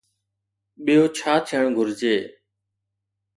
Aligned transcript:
ٻيو 0.83 1.03
ڇا 1.17 1.33
ٿيڻ 1.47 1.65
گهرجي؟ 1.75 2.15